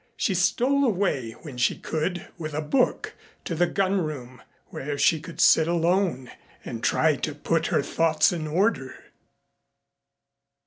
She 0.17 0.33
stole 0.33 0.83
away 0.83 1.33
when 1.43 1.57
she 1.59 1.77
could 1.77 2.25
with 2.35 2.55
a 2.55 2.61
book 2.63 3.13
to 3.45 3.53
the 3.53 3.67
gun 3.67 4.01
room, 4.03 4.41
where 4.69 4.97
she 4.97 5.19
could 5.19 5.39
sit 5.39 5.67
alone 5.67 6.31
and 6.65 6.83
try 6.83 7.15
to 7.17 7.35
put 7.35 7.67
her 7.67 7.83
thoughts 7.83 8.31
in 8.31 8.47
order. 8.47 8.95